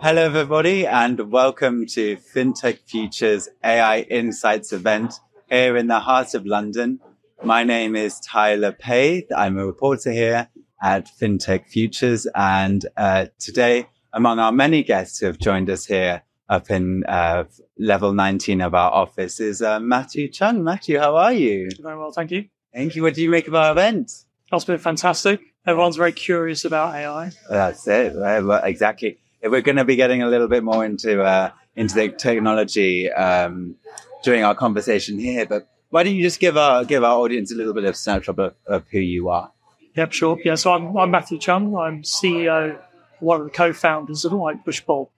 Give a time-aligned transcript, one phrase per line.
[0.00, 5.14] Hello, everybody, and welcome to FinTech Futures AI Insights event
[5.50, 7.00] here in the heart of London.
[7.42, 9.24] My name is Tyler Pathe.
[9.36, 10.50] I'm a reporter here
[10.80, 16.22] at FinTech Futures, and uh, today, among our many guests who have joined us here
[16.48, 17.42] up in uh,
[17.76, 20.62] level 19 of our office, is uh, Matthew Cheung.
[20.62, 21.70] Matthew, how are you?
[21.80, 22.44] Very well, thank you.
[22.72, 23.02] Thank you.
[23.02, 24.12] What do you make of our event?
[24.52, 25.40] That's been fantastic.
[25.66, 27.32] Everyone's very curious about AI.
[27.50, 28.14] That's it.
[28.14, 29.18] Well, exactly.
[29.40, 33.10] If we're going to be getting a little bit more into uh, into the technology
[33.10, 33.76] um,
[34.24, 37.54] during our conversation here, but why don't you just give our give our audience a
[37.54, 39.52] little bit of snapshot of, of who you are?
[39.94, 40.38] Yep, sure.
[40.44, 41.76] Yeah, so I'm, I'm Matthew Cheung.
[41.80, 42.78] I'm CEO,
[43.20, 45.08] one of the co-founders of iPushPull.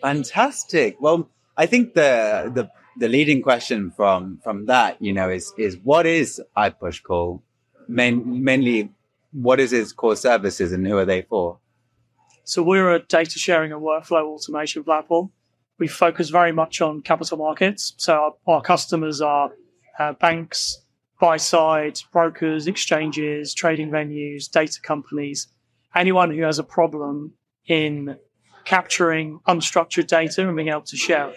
[0.00, 0.96] Fantastic.
[1.00, 5.76] Well, I think the the the leading question from from that, you know, is is
[5.82, 7.40] what is iPushPull?
[7.88, 8.90] Main, mainly,
[9.32, 11.58] what is its core services and who are they for?
[12.48, 15.30] So we're a data sharing and workflow automation platform.
[15.78, 17.92] We focus very much on capital markets.
[17.98, 19.50] So our, our customers are
[19.98, 20.80] uh, banks,
[21.20, 25.48] buy side, brokers, exchanges, trading venues, data companies,
[25.94, 27.34] anyone who has a problem
[27.66, 28.16] in
[28.64, 31.34] capturing unstructured data and being able to share.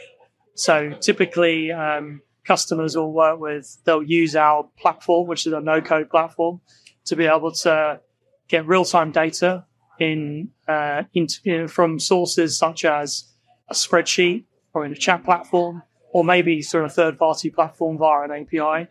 [0.56, 5.82] So typically, um, customers will work with, they'll use our platform, which is a no
[5.82, 6.62] code platform,
[7.08, 8.00] to be able to
[8.48, 9.66] get real time data
[10.02, 13.26] in, uh, in, in, from sources such as
[13.70, 18.24] a spreadsheet or in a chat platform, or maybe through a third party platform via
[18.24, 18.88] an API.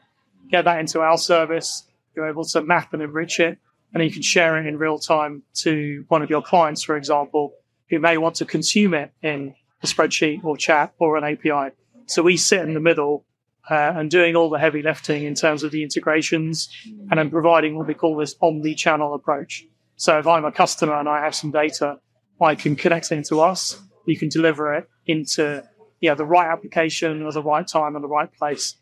[0.51, 1.85] Get that into our service.
[2.15, 3.59] You're able to map and enrich it,
[3.93, 7.55] and you can share it in real time to one of your clients, for example,
[7.89, 11.75] who may want to consume it in a spreadsheet or chat or an API.
[12.07, 13.25] So we sit in the middle
[13.69, 16.69] uh, and doing all the heavy lifting in terms of the integrations
[17.11, 19.67] and then providing what we call this omni-channel approach.
[20.01, 21.99] So if I'm a customer and I have some data,
[22.41, 23.79] I can connect it into us.
[24.07, 25.63] You can deliver it into
[26.01, 28.77] yeah the right application at the right time and the right place.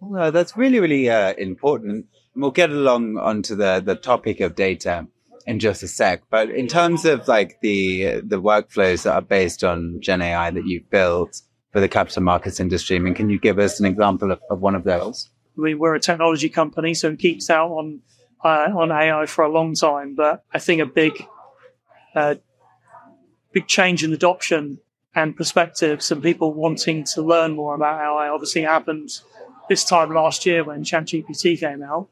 [0.00, 2.06] Well, that's really really uh, important.
[2.34, 5.06] We'll get along onto the the topic of data
[5.46, 6.22] in just a sec.
[6.30, 10.66] But in terms of like the the workflows that are based on Gen AI that
[10.66, 14.32] you've built for the capital markets industry, I mean, can you give us an example
[14.32, 15.30] of, of one of those?
[15.56, 18.00] We, we're a technology company, so it keeps out on
[18.46, 20.14] uh, on AI for a long time.
[20.14, 21.26] But I think a big,
[22.14, 22.36] uh,
[23.52, 24.78] big change in adoption
[25.14, 29.10] and perspective, some people wanting to learn more about AI, obviously happened
[29.68, 32.08] this time last year when ChatGPT came out,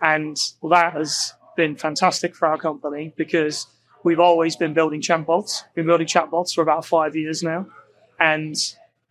[0.00, 3.66] and that has been fantastic for our company because
[4.04, 5.62] we've always been building chatbots.
[5.74, 7.66] We've been building chatbots for about five years now,
[8.20, 8.54] and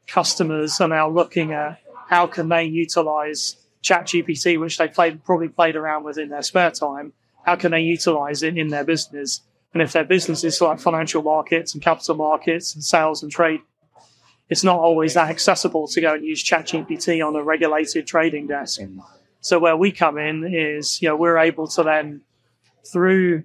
[0.06, 5.76] customers are now looking at how can they utilize ChatGPT, which they played, probably played
[5.76, 7.14] around with in their spare time,
[7.46, 9.42] how can they utilize it in their business?
[9.74, 13.62] And if their business is like financial markets and capital markets and sales and trade,
[14.50, 18.82] it's not always that accessible to go and use ChatGPT on a regulated trading desk.
[18.82, 19.00] Mm.
[19.42, 22.22] So where we come in is, you know, we're able to then,
[22.86, 23.44] through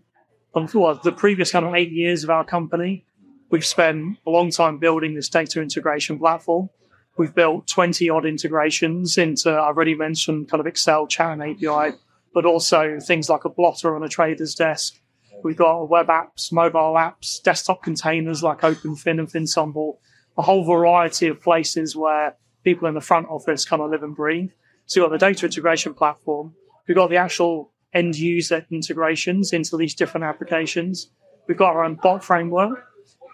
[0.55, 3.05] um, well, the previous kind of eight years of our company,
[3.51, 6.71] we've spent a long time building this data integration platform.
[7.19, 11.97] We've built 20 odd integrations into, I've already mentioned kind of Excel, chat and API,
[12.33, 15.01] but also things like a blotter on a trader's desk.
[15.43, 19.99] We've got web apps, mobile apps, desktop containers like OpenFin and Finsemble,
[20.37, 24.15] a whole variety of places where people in the front office kind of live and
[24.15, 24.51] breathe.
[24.87, 26.55] So you've got the data integration platform.
[26.87, 31.11] We've got the actual end user integrations into these different applications.
[31.49, 32.85] We've got our own bot framework,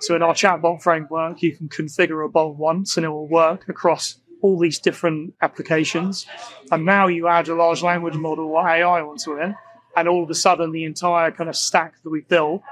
[0.00, 3.68] so in our chatbot framework, you can configure a bot once and it will work
[3.68, 6.26] across all these different applications.
[6.70, 9.54] And now you add a large language model or AI onto it,
[9.96, 12.62] and all of a sudden the entire kind of stack that we built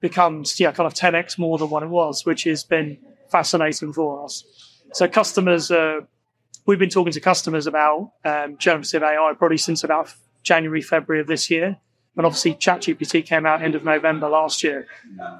[0.00, 2.98] becomes yeah kind of 10x more than what it was, which has been
[3.30, 4.44] fascinating for us.
[4.92, 6.00] So customers, uh,
[6.66, 10.12] we've been talking to customers about um, generative AI probably since about
[10.42, 11.78] January, February of this year
[12.16, 14.86] and obviously ChatGPT came out end of November last year.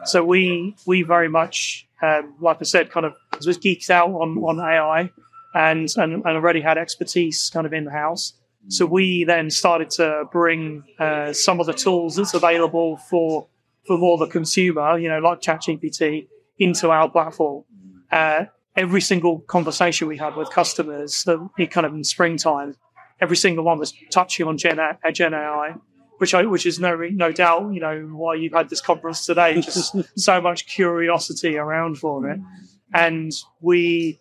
[0.04, 3.14] So we we very much, um, like I said, kind of
[3.44, 5.10] was geeked out on, on AI
[5.54, 8.34] and, and, and already had expertise kind of in the house.
[8.68, 13.48] So we then started to bring uh, some of the tools that's available for
[13.84, 16.28] for more the consumer, you know, like ChatGPT,
[16.60, 17.64] into our platform.
[18.12, 18.44] Uh,
[18.76, 22.76] every single conversation we had with customers, uh, kind of in springtime,
[23.20, 24.78] every single one was touching on Gen,
[25.12, 25.74] Gen AI
[26.22, 29.60] which I, which is no no doubt you know why you've had this conference today.
[29.60, 32.38] Just so much curiosity around for it,
[32.94, 34.20] and we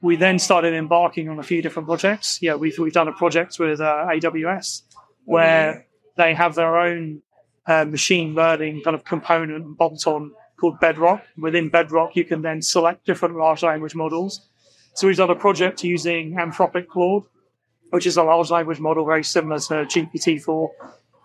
[0.00, 2.38] we then started embarking on a few different projects.
[2.40, 4.80] Yeah, we've we've done a project with uh, AWS
[5.26, 5.86] where
[6.16, 7.20] they have their own
[7.66, 11.22] uh, machine learning kind of component bolt on called Bedrock.
[11.36, 14.48] Within Bedrock, you can then select different large language models.
[14.94, 17.24] So we've done a project using Anthropic Claude,
[17.90, 20.68] which is a large language model very similar to GPT-4.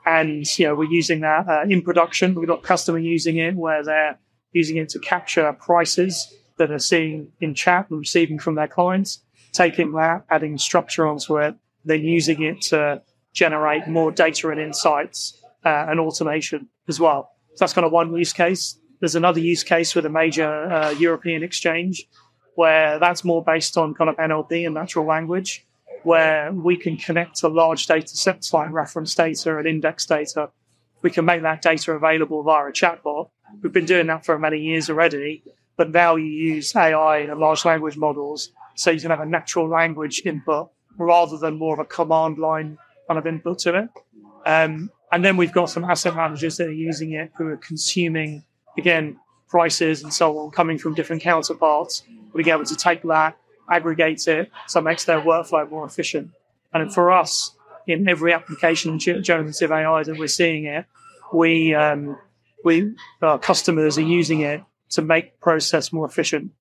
[0.06, 2.36] And, you know, we're using that uh, in production.
[2.36, 4.20] We've got customer using it where they're
[4.52, 9.20] using it to capture prices that are seeing in chat and receiving from their clients,
[9.52, 11.56] taking that, adding structure onto it,
[11.86, 13.02] then using it to
[13.34, 17.32] generate more data and insights uh, and automation as well.
[17.56, 18.78] So that's kind of one use case.
[19.00, 22.08] There's another use case with a major uh, European exchange
[22.56, 25.66] where that's more based on kind of NLP and natural language,
[26.04, 30.50] where we can connect to large data sets like reference data and index data.
[31.02, 33.30] We can make that data available via a chatbot.
[33.62, 35.44] We've been doing that for many years already,
[35.78, 39.68] but now you use AI and large language models so you can have a natural
[39.68, 42.78] language input rather than more of a command line
[43.08, 43.90] kind of input to it.
[44.46, 48.44] Um, and then we've got some asset managers that are using it who are consuming,
[48.78, 49.20] again,
[49.50, 52.04] prices and so on coming from different counterparts.
[52.34, 53.38] Being able to take that,
[53.72, 56.32] aggregate it, so it makes their workflow more efficient.
[56.74, 57.56] And for us,
[57.88, 60.86] in every application generative AI that we're seeing it,
[61.34, 62.18] we, um,
[62.64, 66.52] we, our customers are using it to make process more efficient.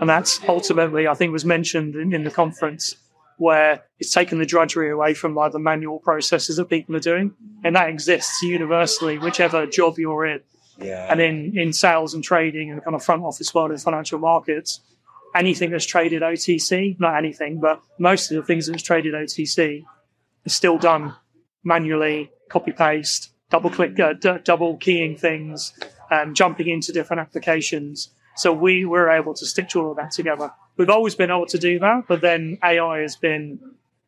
[0.00, 2.96] And that's ultimately, I think was mentioned in, in the conference,
[3.38, 7.34] where it's taken the drudgery away from like the manual processes that people are doing.
[7.64, 10.40] And that exists universally, whichever job you're in.
[10.78, 11.06] Yeah.
[11.10, 14.80] And in, in sales and trading and kind of front office world in financial markets,
[15.34, 19.84] anything that's traded OTC, not anything, but most of the things that's traded OTC
[20.44, 21.14] is still done
[21.64, 25.72] manually, copy paste, double click, uh, d- double keying things,
[26.10, 28.10] um, jumping into different applications.
[28.36, 30.52] So we were able to stitch all of that together.
[30.76, 33.58] We've always been able to do that, but then AI has been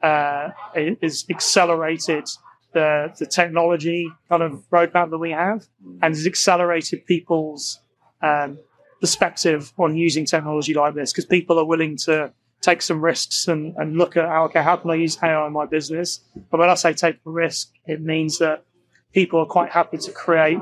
[0.03, 2.27] uh, is accelerated
[2.73, 5.67] the the technology kind of roadmap that we have,
[6.01, 7.81] and has accelerated people's
[8.23, 8.59] um,
[9.01, 13.75] perspective on using technology like this because people are willing to take some risks and,
[13.77, 16.21] and look at how, okay, how can I use AI in my business?
[16.51, 18.65] But when I say take a risk, it means that
[19.13, 20.59] people are quite happy to create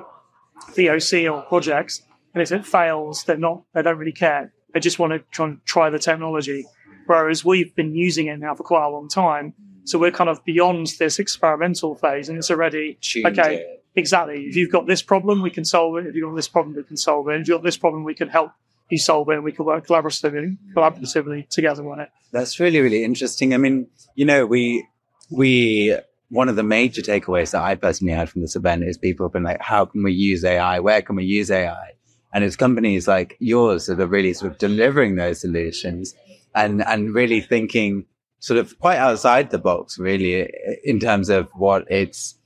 [0.70, 2.02] POC or projects.
[2.34, 4.52] And if it fails, they're not, they don't really care.
[4.72, 6.64] They just want to try and try the technology.
[7.06, 9.54] Whereas we've been using it now for quite a long time.
[9.84, 13.77] So we're kind of beyond this experimental phase and it's already, Tuned okay, it.
[13.98, 14.46] Exactly.
[14.46, 16.06] If you've got this problem, we can solve it.
[16.06, 17.40] If you've got this problem, we can solve it.
[17.40, 18.52] If you've got this problem, we can help
[18.90, 22.08] you solve it and we can work collaboratively, collaboratively together on it.
[22.32, 23.54] That's really, really interesting.
[23.54, 24.86] I mean, you know, we,
[25.30, 25.96] we,
[26.30, 29.32] one of the major takeaways that I personally had from this event is people have
[29.32, 30.80] been like, how can we use AI?
[30.80, 31.92] Where can we use AI?
[32.32, 36.14] And it's companies like yours that are really sort of delivering those solutions
[36.54, 38.04] and, and really thinking
[38.40, 40.48] sort of quite outside the box, really,
[40.84, 42.37] in terms of what it's,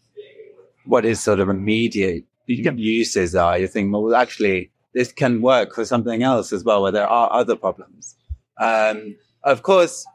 [0.85, 3.59] what is sort of immediate uses are.
[3.59, 7.33] You think, well, actually, this can work for something else as well, where there are
[7.33, 8.17] other problems.
[8.61, 10.07] Um, of course,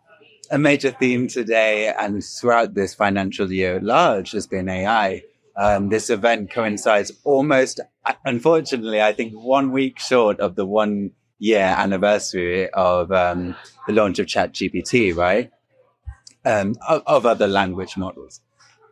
[0.52, 5.24] a major theme today and throughout this financial year at large has been AI.
[5.58, 7.80] Um, this event coincides almost,
[8.26, 13.56] unfortunately, I think one week short of the one year anniversary of um,
[13.88, 15.52] the launch of ChatGPT, right?
[16.46, 18.40] Um, of, of other language models.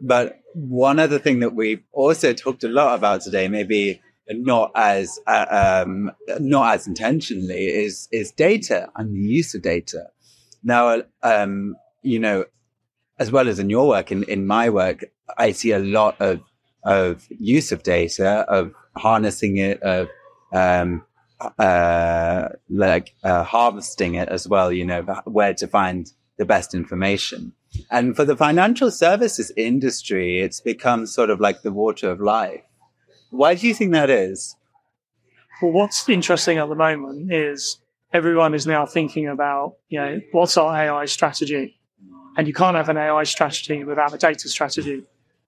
[0.05, 5.19] But one other thing that we've also talked a lot about today, maybe not as
[5.25, 10.03] uh, um, not as intentionally, is is data and the use of data.
[10.63, 12.45] Now, um, you know,
[13.17, 15.05] as well as in your work, in, in my work,
[15.37, 16.39] I see a lot of
[16.83, 20.07] of use of data, of harnessing it, of
[20.53, 21.03] um,
[21.57, 24.71] uh, like uh, harvesting it as well.
[24.71, 27.53] You know, where to find the best information.
[27.91, 32.61] And for the financial services industry, it's become sort of like the water of life.
[33.29, 34.55] Why do you think that is?
[35.61, 37.79] Well, what's interesting at the moment is
[38.13, 41.79] everyone is now thinking about, you know, what's our AI strategy?
[42.37, 45.03] And you can't have an AI strategy without a data strategy.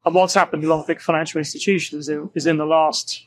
[0.06, 3.26] And what's happened in a lot of big financial institutions is in the last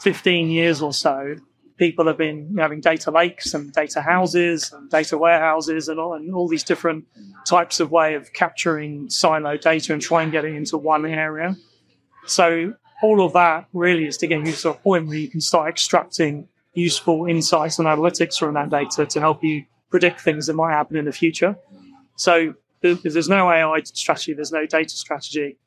[0.00, 1.36] 15 years or so,
[1.82, 6.32] people have been having data lakes and data houses and data warehouses and all, and
[6.32, 7.04] all these different
[7.44, 11.56] types of way of capturing silo data and trying to get it into one area.
[12.24, 15.40] So all of that really is to get you to a point where you can
[15.40, 20.54] start extracting useful insights and analytics from that data to help you predict things that
[20.54, 21.56] might happen in the future.
[22.14, 25.58] So if there's no AI strategy, there's no data strategy.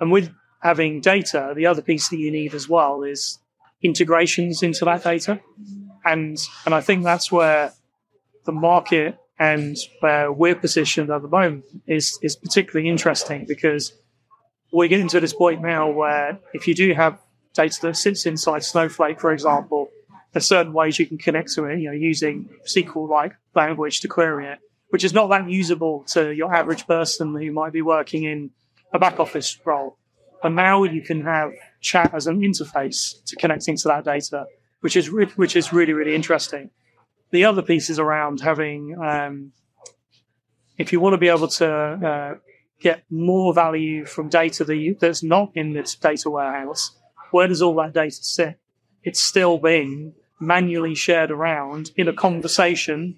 [0.00, 0.30] And with
[0.62, 3.38] having data, the other piece that you need as well is
[3.82, 5.40] integrations into that data.
[6.04, 7.72] And, and I think that's where
[8.44, 13.94] the market and where we're positioned at the moment is, is particularly interesting because
[14.72, 17.18] we're getting to this point now where if you do have
[17.54, 19.90] data that sits inside Snowflake, for example,
[20.32, 24.46] there's certain ways you can connect to it, you know, using SQL-like language to query
[24.46, 24.58] it,
[24.90, 28.50] which is not that usable to your average person who might be working in
[28.92, 29.96] a back office role.
[30.42, 34.46] But now you can have chat as an interface to connecting to that data,
[34.80, 36.70] which is re- which is really really interesting.
[37.30, 39.52] The other piece is around having, um,
[40.76, 42.34] if you want to be able to uh,
[42.80, 46.96] get more value from data that you, that's not in this data warehouse,
[47.30, 48.58] where does all that data sit?
[49.04, 53.16] It's still being manually shared around in a conversation,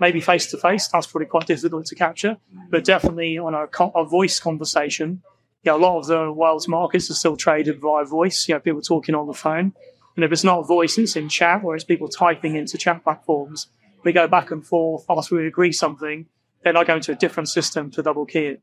[0.00, 0.88] maybe face to face.
[0.88, 2.38] That's probably quite difficult to capture,
[2.70, 5.22] but definitely on a, a voice conversation.
[5.62, 8.48] Yeah, a lot of the world's markets are still traded via voice.
[8.48, 9.72] You know, people talking on the phone.
[10.16, 13.68] And if it's not voice, it's in chat, or it's people typing into chat platforms.
[14.04, 16.26] We go back and forth after we agree something,
[16.64, 18.60] then I go into a different system to double key it.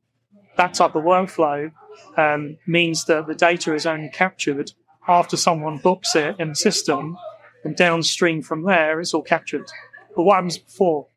[0.57, 1.71] That type of workflow
[2.17, 4.73] um, means that the data is only captured
[5.07, 7.17] after someone books it in the system
[7.63, 9.69] and downstream from there, it's all captured.
[10.15, 11.07] But what happens before?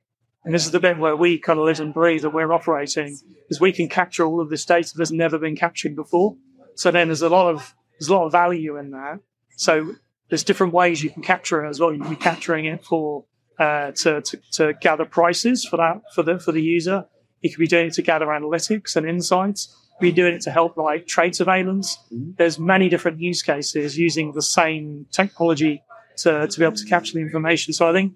[0.44, 3.16] And this is the bit where we kind of live and breathe that we're operating,
[3.49, 6.37] is we can capture all of this data that's never been captured before.
[6.75, 9.20] So then there's a lot of there's a lot of value in that.
[9.56, 9.94] So
[10.28, 11.92] there's different ways you can capture it as well.
[11.92, 13.25] You can be capturing it for
[13.58, 17.06] uh, to, to, to gather prices for that for the for the user.
[17.40, 19.68] You could be doing it to gather analytics and insights.
[19.68, 21.99] You could be doing it to help like trade surveillance.
[22.12, 22.32] Mm-hmm.
[22.38, 25.82] There's many different use cases using the same technology
[26.18, 27.75] to, to be able to capture the information.
[27.75, 28.14] So I think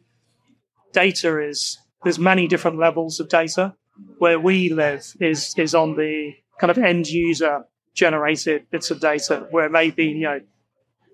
[0.92, 3.74] data is there's many different levels of data.
[4.18, 9.48] Where we live is is on the kind of end user generated bits of data
[9.50, 10.40] where it may be, you know,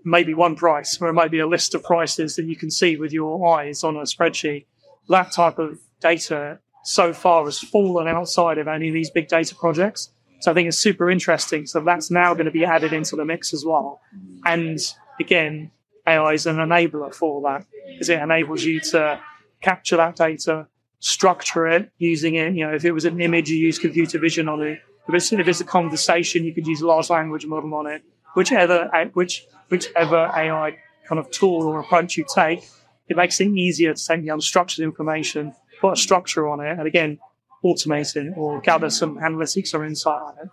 [0.05, 2.97] maybe one price, where it might be a list of prices that you can see
[2.97, 4.67] with your eyes on a spreadsheet.
[5.09, 9.55] That type of data so far has fallen outside of any of these big data
[9.55, 10.13] projects.
[10.41, 11.65] So I think it's super interesting.
[11.65, 14.03] So that's now going to be added into the mix as well.
[14.45, 14.79] And
[15.19, 15.71] again,
[16.07, 19.21] AI is an enabler for that because it enables you to
[19.63, 20.67] capture that data,
[21.03, 22.55] structure it using it.
[22.55, 24.79] You know, if it was an image, you use computer vision on it.
[25.09, 28.03] If it's, if it's a conversation, you could use a large language model on it.
[28.35, 32.65] Whichever, which, whichever AI kind of tool or approach you take,
[33.09, 36.87] it makes it easier to take the unstructured information, put a structure on it, and
[36.87, 37.19] again,
[37.65, 40.49] automate it or gather some analytics or insight on it.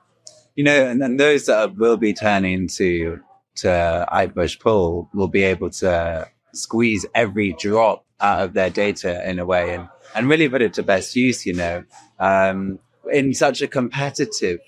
[0.55, 3.19] You know, and then those that will be turning to
[3.57, 9.45] to iPushPull will be able to squeeze every drop out of their data in a
[9.45, 11.83] way and, and really put it to best use, you know.
[12.19, 12.79] Um,
[13.11, 14.59] in such a competitive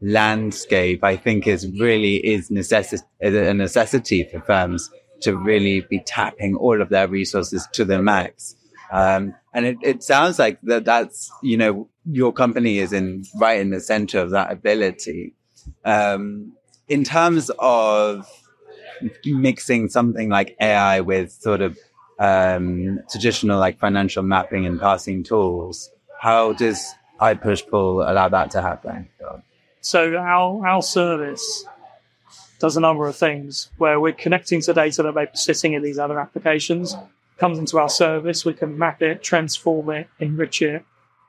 [0.00, 4.90] landscape, I think is really is necessi- a necessity for firms
[5.20, 8.54] to really be tapping all of their resources to the max.
[8.92, 13.60] Um, and it, it sounds like that that's, you know, your company is in right
[13.60, 15.34] in the center of that ability.
[15.84, 16.52] Um,
[16.88, 18.26] in terms of
[19.26, 21.78] mixing something like AI with sort of
[22.18, 29.08] um, traditional like financial mapping and parsing tools, how does iPushPull allow that to happen?
[29.80, 31.64] So our our service
[32.58, 35.82] does a number of things where we're connecting to data that may be sitting in
[35.82, 36.96] these other applications,
[37.38, 40.84] comes into our service, we can map it, transform it, enrich it,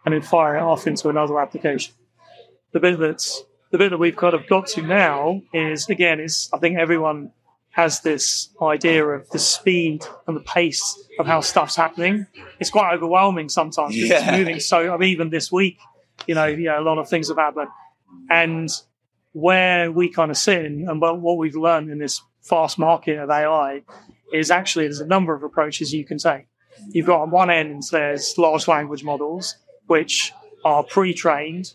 [0.06, 1.94] and then fire it off into another application.
[2.72, 6.50] The bit that's the bit that we've kind of got to now is again is
[6.52, 7.32] I think everyone
[7.72, 12.26] has this idea of the speed and the pace of how stuff's happening.
[12.60, 14.30] It's quite overwhelming sometimes because yeah.
[14.30, 14.94] it's moving so.
[14.94, 15.78] I mean, even this week,
[16.28, 17.70] you know, yeah, a lot of things have happened,
[18.30, 18.70] and
[19.34, 23.30] where we kind of sit in, and what we've learned in this fast market of
[23.30, 23.84] AI
[24.34, 26.48] is actually there's a number of approaches you can take.
[26.90, 29.56] You've got on one end there's large language models
[29.88, 30.32] which
[30.64, 31.74] are pre-trained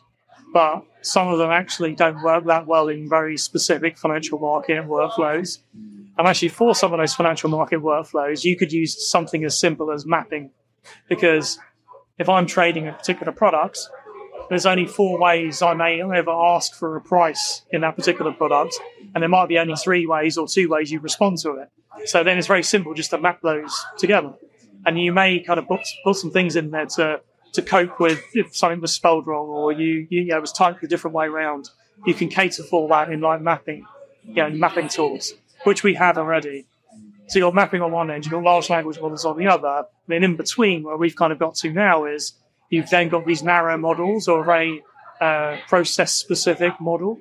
[0.55, 5.59] but some of them actually don't work that well in very specific financial market workflows.
[6.17, 9.91] And actually, for some of those financial market workflows, you could use something as simple
[9.91, 10.53] as mapping.
[11.09, 11.59] Because
[12.19, 13.81] if I'm trading a particular product,
[14.49, 18.79] there's only four ways I may ever ask for a price in that particular product.
[19.13, 21.69] And there might be only three ways or two ways you respond to it.
[22.07, 24.35] So then it's very simple just to map those together.
[24.87, 27.21] And you may kind of put, put some things in there to
[27.55, 30.83] to cope with if something was spelled wrong or you, you, you know, was typed
[30.83, 31.71] a different way around.
[32.07, 33.87] You can cater for that in like mapping,
[34.25, 35.33] you know, mapping tools,
[35.63, 36.67] which we have already.
[37.29, 39.69] So you're mapping on one end, you've got large language models on the other.
[39.69, 42.35] And then in between, where we've kind of got to now is
[42.69, 44.83] you've then got these narrow models or a very
[45.21, 47.19] uh, process specific model.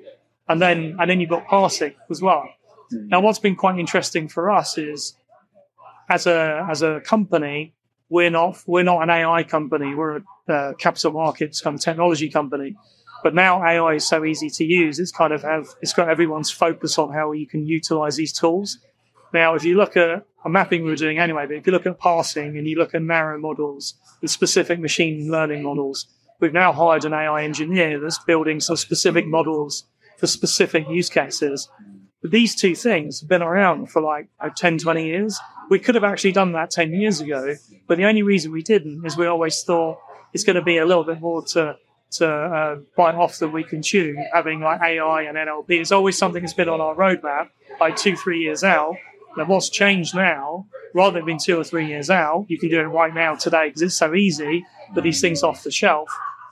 [0.48, 2.46] And then, and then you've got parsing as well.
[2.90, 5.14] Now, what's been quite interesting for us is
[6.10, 7.72] as a, as a company,
[8.08, 9.94] we're not we're not an AI company.
[9.94, 12.76] We're a uh, capital markets kind of technology company.
[13.22, 14.98] But now AI is so easy to use.
[14.98, 18.78] It's kind of have it's got everyone's focus on how you can utilize these tools.
[19.32, 21.86] Now, if you look at a mapping we were doing anyway, but if you look
[21.86, 26.06] at parsing and you look at narrow models and specific machine learning models,
[26.38, 29.84] we've now hired an AI engineer that's building some specific models
[30.18, 31.68] for specific use cases.
[32.24, 35.38] These two things have been around for like 10, 20 years.
[35.68, 37.54] We could have actually done that 10 years ago,
[37.86, 39.98] but the only reason we didn't is we always thought
[40.32, 41.76] it's going to be a little bit more to,
[42.12, 45.68] to uh, quite often we can chew, having like AI and NLP.
[45.68, 48.96] It's always something that's been on our roadmap, like two, three years out.
[49.36, 52.80] Now, what's changed now, rather than being two or three years out, you can do
[52.80, 54.64] it right now today because it's so easy,
[54.94, 56.08] but these things off the shelf.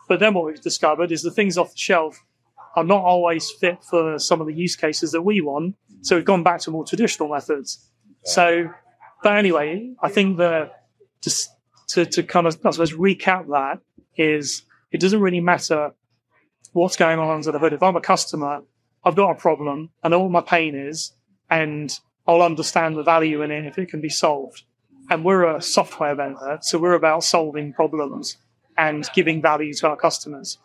[0.08, 2.22] But then what we've discovered is the things off the shelf
[2.74, 5.76] are not always fit for some of the use cases that we want.
[6.02, 7.88] So we've gone back to more traditional methods.
[8.24, 8.68] So,
[9.22, 10.70] but anyway, I think the
[11.20, 11.50] just
[11.88, 13.80] to, to kind of I suppose recap that
[14.16, 15.92] is it doesn't really matter
[16.72, 17.72] what's going on under the hood.
[17.72, 18.62] If I'm a customer,
[19.04, 21.12] I've got a problem, I know what my pain is,
[21.50, 21.92] and
[22.26, 24.62] I'll understand the value in it if it can be solved.
[25.10, 28.38] And we're a software vendor, so we're about solving problems
[28.78, 30.58] and giving value to our customers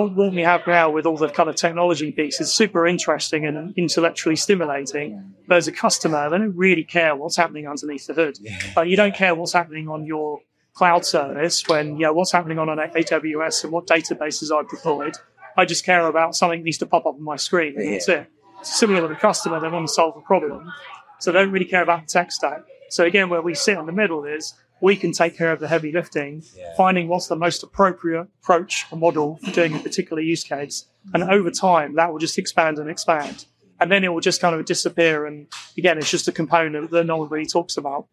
[0.00, 3.74] what, we have now with all the kind of technology piece is super interesting and
[3.76, 5.34] intellectually stimulating.
[5.46, 8.38] But as a customer, they don't really care what's happening underneath the hood.
[8.40, 8.82] Yeah.
[8.82, 10.40] You don't care what's happening on your
[10.72, 15.14] cloud service when, you know, what's happening on an AWS and what databases I've deployed.
[15.58, 17.74] I just care about something that needs to pop up on my screen.
[17.76, 17.90] And yeah.
[17.92, 18.30] That's it.
[18.62, 20.72] Similar with a customer, they want to solve a problem.
[21.20, 22.62] So they don't really care about the tech stack.
[22.88, 25.68] So again, where we sit in the middle is we can take care of the
[25.68, 26.74] heavy lifting, yeah.
[26.76, 30.86] finding what's the most appropriate approach or model for doing a particular use case.
[31.14, 33.46] And over time, that will just expand and expand.
[33.80, 35.24] And then it will just kind of disappear.
[35.24, 35.46] And
[35.78, 38.08] again, it's just a component that no one really talks about.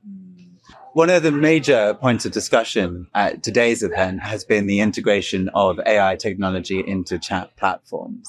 [0.94, 5.80] One of the major points of discussion at today's event has been the integration of
[5.88, 8.28] AI technology into chat platforms.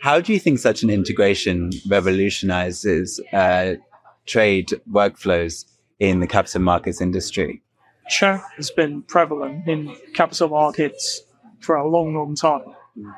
[0.00, 3.74] How do you think such an integration revolutionizes uh,
[4.26, 5.66] trade workflows
[6.00, 7.62] in the capital markets industry?
[8.08, 11.22] Chat has been prevalent in capital markets
[11.60, 12.64] for a long, long time.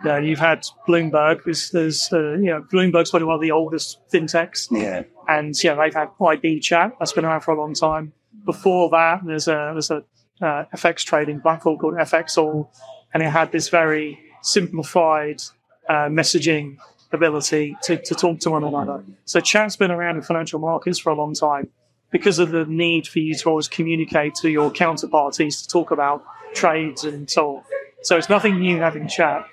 [0.04, 1.44] Yeah, you've had Bloomberg.
[1.44, 4.68] There's, there's uh, you know, Bloomberg's probably one of the oldest fintechs.
[4.70, 5.04] Yeah.
[5.28, 6.92] And yeah, they've had IB Chat.
[6.98, 8.12] That's been around for a long time.
[8.44, 10.02] Before that, there's a there's a
[10.40, 12.68] uh, FX trading platform called FXall,
[13.12, 15.42] and it had this very simplified
[15.88, 16.78] uh, messaging
[17.12, 19.04] ability to, to talk to one another.
[19.26, 21.68] So chat's been around in financial markets for a long time
[22.10, 26.24] because of the need for you to always communicate to your counterparties to talk about
[26.54, 27.62] trades and so on.
[28.02, 29.46] So it's nothing new having chat.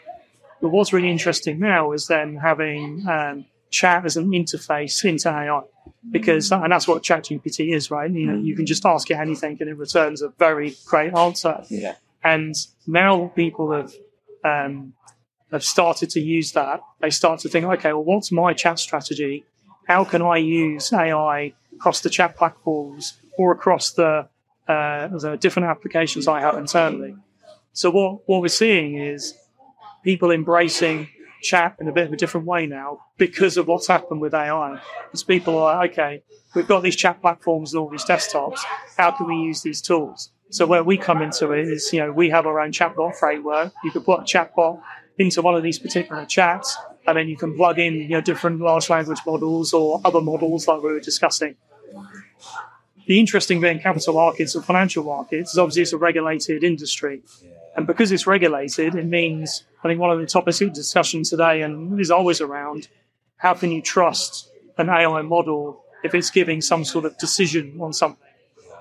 [0.62, 5.62] But what's really interesting now is then having um, chat as an interface into AI,
[6.12, 8.10] because and that's what ChatGPT is, right?
[8.10, 11.64] You know, you can just ask it anything and it returns a very great answer.
[11.70, 11.96] Yeah.
[12.24, 12.56] And
[12.88, 13.94] now people have
[14.44, 14.94] um,
[15.52, 16.82] have started to use that.
[17.02, 19.46] They start to think, okay, well, what's my chat strategy?
[19.88, 24.28] How can I use AI across the chat platforms or across the,
[24.68, 27.16] uh, different applications I have internally.
[27.74, 29.34] So what, what we're seeing is
[30.04, 31.10] people embracing
[31.42, 34.80] chat in a bit of a different way now because of what's happened with AI.
[35.06, 36.24] Because people are like, okay,
[36.56, 38.60] we've got these chat platforms and all these desktops.
[38.98, 40.32] How can we use these tools?
[40.50, 43.74] So where we come into it is, you know, we have our own chatbot framework.
[43.84, 44.82] You could put a chatbot
[45.18, 48.60] into one of these particular chats, and then you can plug in, you know, different
[48.60, 51.56] large language models or other models like we were discussing.
[53.08, 57.22] The interesting thing in capital markets or financial markets is obviously it's a regulated industry.
[57.78, 61.62] And because it's regulated, it means, I think one of the topics of discussion today
[61.62, 62.88] and is always around,
[63.38, 67.94] how can you trust an AI model if it's giving some sort of decision on
[67.94, 68.28] something?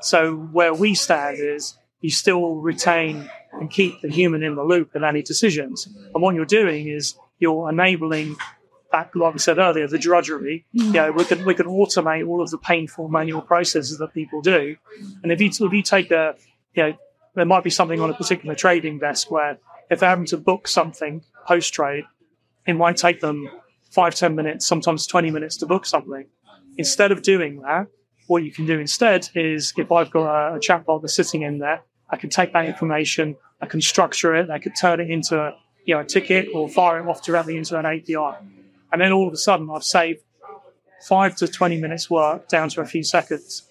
[0.00, 4.94] So where we stand is you still retain and keep the human in the loop
[4.94, 5.88] in any decisions.
[6.12, 8.36] And what you're doing is you're enabling
[8.92, 10.66] back, like we said earlier, the drudgery.
[10.76, 10.84] Mm.
[10.84, 14.42] You know, we can we can automate all of the painful manual processes that people
[14.42, 14.76] do.
[15.22, 16.34] And if you if you take a,
[16.74, 16.92] you know,
[17.36, 19.56] there might be something on a particular trading desk where
[19.88, 22.04] if they're having to book something post trade,
[22.66, 23.48] it might take them
[23.90, 26.26] five ten minutes, sometimes twenty minutes to book something.
[26.76, 27.86] Instead of doing that,
[28.26, 31.60] what you can do instead is if I've got a, a chatbot that's sitting in
[31.60, 35.54] there, I can take that information, I can structure it, I could turn it into
[35.84, 38.38] you know, a ticket or fire it off directly into an API.
[38.92, 40.20] And then all of a sudden, I've saved
[41.06, 43.68] five to 20 minutes work down to a few seconds.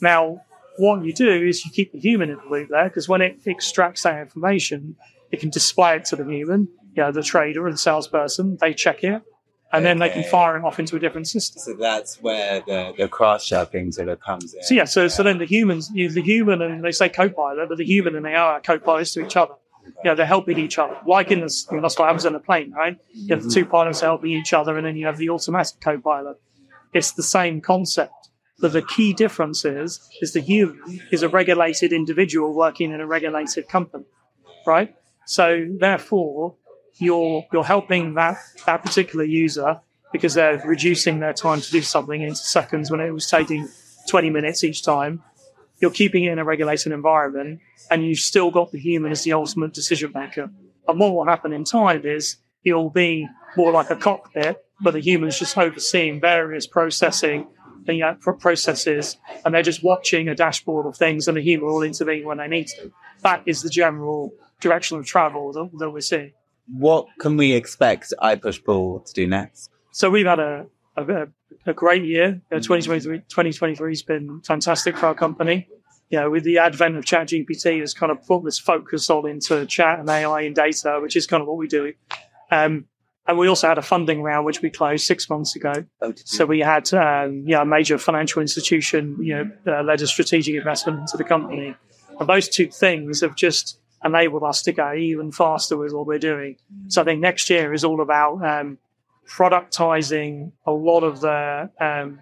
[0.00, 0.42] Now,
[0.76, 3.40] what you do is you keep the human in the loop there because when it
[3.46, 4.96] extracts that information,
[5.30, 8.58] it can display it to the human, you know, the trader the salesperson.
[8.60, 9.22] They check it.
[9.72, 11.60] And then they can fire him off into a different system.
[11.60, 14.62] So that's where the, the cross shopping sort of comes in.
[14.62, 17.78] So yeah, so so then the humans, you, the human and they say co-pilot, but
[17.78, 19.54] the human and they are co-pilots to each other.
[20.04, 20.96] You know, they're helping each other.
[21.06, 22.98] Like in this, you know, that's what happens in a plane, right?
[23.12, 23.70] You have the two mm-hmm.
[23.70, 26.38] pilots helping each other, and then you have the automatic co-pilot.
[26.92, 31.92] It's the same concept, but the key difference is is the human is a regulated
[31.92, 34.04] individual working in a regulated company,
[34.66, 34.94] right?
[35.26, 36.56] So therefore,
[36.98, 39.80] you're you're helping that that particular user
[40.12, 43.68] because they're reducing their time to do something into seconds when it was taking
[44.08, 45.22] 20 minutes each time.
[45.80, 49.34] You're keeping it in a regulated environment, and you've still got the human as the
[49.34, 50.50] ultimate decision maker.
[50.88, 55.00] And what will happen in time is you'll be more like a cockpit, but the
[55.00, 57.46] human's just overseeing various processing
[57.88, 61.66] uh, you know, processes, and they're just watching a dashboard of things, and the human
[61.66, 62.92] will intervene when they need to.
[63.22, 66.32] That is the general direction of travel that, that we're seeing.
[66.72, 69.70] What can we expect iPushPull to do next?
[69.92, 71.28] So we've had a, a,
[71.66, 72.40] a great year.
[72.52, 75.68] Uh, 2023, 2023 has been fantastic for our company.
[76.10, 79.66] You know, with the advent of ChatGPT, has kind of put this focus all into
[79.66, 81.92] chat and AI and data, which is kind of what we do.
[82.50, 82.86] Um,
[83.26, 85.84] and we also had a funding round, which we closed six months ago.
[86.00, 90.06] Oh, So we had, um, yeah, a major financial institution, you know, uh, led a
[90.06, 91.76] strategic investment into the company.
[92.18, 96.18] And those two things have just enabled us to go even faster with what we're
[96.18, 96.56] doing.
[96.88, 98.78] So I think next year is all about um,
[99.28, 102.20] productizing a lot of the um,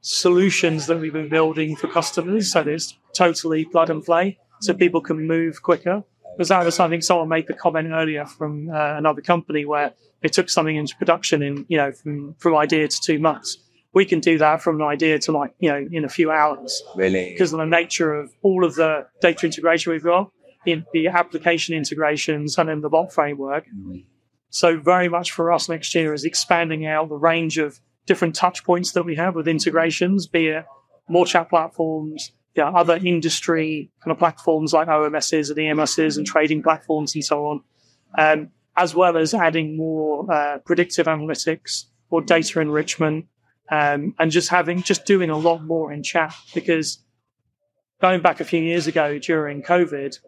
[0.00, 2.52] solutions that we've been building for customers.
[2.52, 6.04] So there's totally plug and play, so people can move quicker.
[6.36, 9.94] Because that was, I think, someone made the comment earlier from uh, another company where
[10.20, 13.58] they took something into production in, you know, from, from idea to two months.
[13.94, 16.82] We can do that from an idea to like, you know, in a few hours
[16.94, 17.30] really?
[17.30, 20.30] because of the nature of all of the data integration we've got,
[20.66, 23.66] in the application integrations and in the bot framework.
[24.50, 28.64] So very much for us next year is expanding out the range of different touch
[28.64, 30.64] points that we have with integrations, be it
[31.08, 36.62] more chat platforms, yeah, other industry kind of platforms like OMSs and EMSs and trading
[36.62, 37.60] platforms and so on,
[38.18, 43.26] um, as well as adding more uh, predictive analytics or data enrichment,
[43.70, 47.04] um, and just having just doing a lot more in chat because
[48.00, 50.18] going back a few years ago during COVID,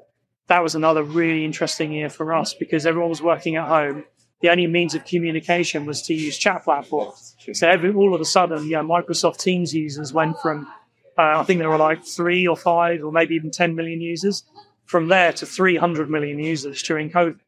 [0.49, 4.05] that was another really interesting year for us because everyone was working at home.
[4.41, 7.37] The only means of communication was to use chat platforms.
[7.53, 10.67] So every, all of a sudden, yeah, Microsoft Teams users went from,
[11.19, 14.45] uh, I think there were like three or five or maybe even 10 million users,
[14.87, 17.39] from there to 300 million users during COVID.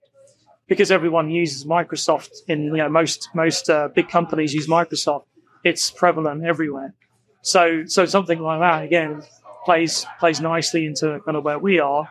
[0.67, 5.25] Because everyone uses Microsoft in, you know, most, most uh, big companies use Microsoft.
[5.65, 6.95] It's prevalent everywhere.
[7.43, 9.23] So, so something like that, again,
[9.65, 12.11] plays, plays nicely into kind of where we are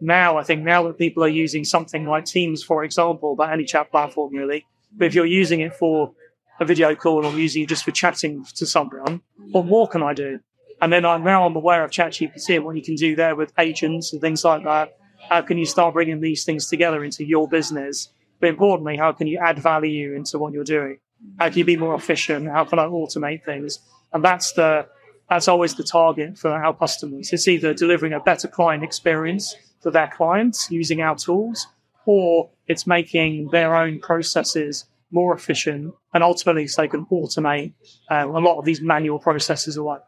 [0.00, 3.64] now I think now that people are using something like Teams, for example, but any
[3.64, 6.12] chat platform really, but if you're using it for
[6.58, 10.14] a video call or using it just for chatting to someone, what more can I
[10.14, 10.40] do?
[10.82, 13.52] And then I'm now I'm aware of ChatGPT and what you can do there with
[13.58, 14.96] agents and things like that.
[15.28, 18.08] How can you start bringing these things together into your business?
[18.40, 20.98] But importantly, how can you add value into what you're doing?
[21.38, 22.48] How can you be more efficient?
[22.48, 23.78] How can I automate things?
[24.12, 24.86] And that's the
[25.28, 27.32] that's always the target for our customers.
[27.32, 31.66] It's either delivering a better client experience for their clients using our tools,
[32.06, 37.72] or it's making their own processes more efficient and ultimately so they can automate
[38.10, 39.98] uh, a lot of these manual processes away.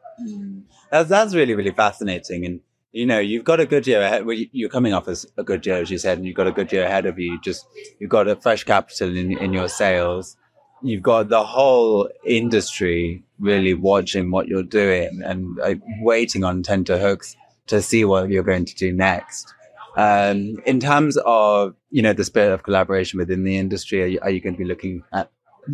[0.90, 2.44] That's, that's really, really fascinating.
[2.46, 2.60] And,
[2.92, 4.24] you know, you've got a good year ahead.
[4.26, 6.46] Well, you- you're coming off as a good year, as you said, and you've got
[6.46, 7.40] a good year ahead of you.
[7.40, 7.66] Just,
[7.98, 10.36] you've got a fresh capital in, in your sales.
[10.82, 17.36] You've got the whole industry really watching what you're doing and uh, waiting on tenterhooks
[17.68, 19.52] to see what you're going to do next.
[19.96, 24.18] Um, in terms of, you know, the spirit of collaboration within the industry, are you,
[24.22, 25.30] are you going to be looking at,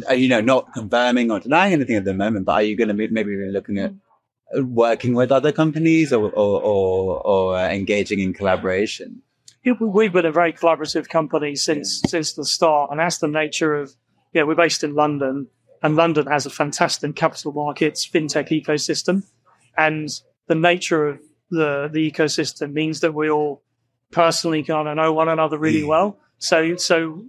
[0.08, 2.88] are you know, not confirming or denying anything at the moment, but are you going
[2.88, 3.92] to be maybe looking at
[4.62, 9.22] working with other companies or or or, or uh, engaging in collaboration.
[9.64, 13.28] Yeah, we- We've been a very collaborative company since since the start, and that's the
[13.28, 13.94] nature of.
[14.34, 15.48] Yeah, we're based in London,
[15.82, 19.24] and London has a fantastic capital markets fintech ecosystem,
[19.76, 20.08] and
[20.46, 23.62] the nature of the the ecosystem means that we all
[24.10, 26.18] personally kind of know one another really well.
[26.38, 27.24] So so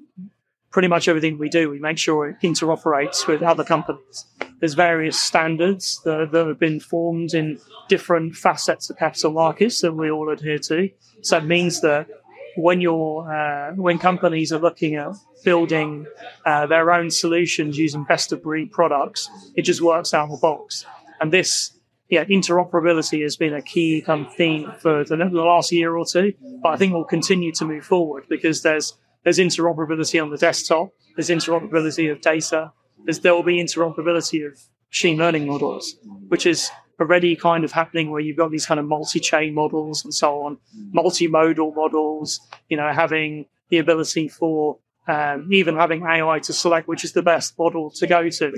[0.72, 4.26] pretty much everything we do, we make sure it interoperates with other companies.
[4.60, 9.94] There's various standards that, that have been formed in different facets of capital markets that
[9.94, 10.90] we all adhere to.
[11.22, 12.08] So it means that
[12.56, 16.06] when you're uh, when companies are looking at building
[16.46, 20.38] uh, their own solutions using best of breed products, it just works out of the
[20.38, 20.86] box.
[21.22, 21.72] And this,
[22.10, 26.34] yeah, interoperability has been a key kind of theme for the, last year or two.
[26.64, 30.90] But I think we'll continue to move forward because there's there's interoperability on the desktop,
[31.16, 32.72] there's interoperability of data,
[33.08, 34.58] is there will be interoperability of
[34.90, 35.96] machine learning models,
[36.30, 40.14] which is already kind of happening where you've got these kind of multi-chain models and
[40.14, 40.58] so on,
[40.96, 47.04] multimodal models, you know, having the ability for um, even having AI to select which
[47.04, 48.52] is the best model to go to.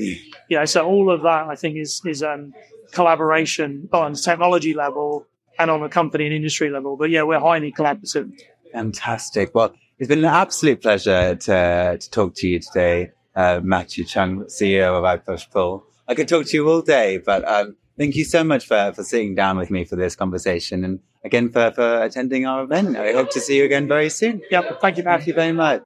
[0.49, 2.53] You know, so all of that I think is is um,
[2.91, 5.25] collaboration on technology level
[5.57, 6.97] and on a company and industry level.
[6.97, 8.37] But yeah, we're highly collaborative.
[8.73, 9.55] Fantastic.
[9.55, 14.45] Well, it's been an absolute pleasure to, to talk to you today, uh, Matthew Cheung,
[14.45, 15.83] CEO of iPushPull.
[16.07, 19.03] I could talk to you all day, but um, thank you so much for, for
[19.03, 22.97] sitting down with me for this conversation and again for, for attending our event.
[22.97, 24.41] I hope to see you again very soon.
[24.49, 24.81] Yep.
[24.81, 25.83] Thank you, Thank you very much.